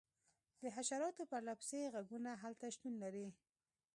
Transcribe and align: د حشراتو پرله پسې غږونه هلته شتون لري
د 0.61 0.63
حشراتو 0.75 1.23
پرله 1.31 1.53
پسې 1.59 1.79
غږونه 1.93 2.31
هلته 2.43 2.65
شتون 2.75 2.93
لري 3.03 3.27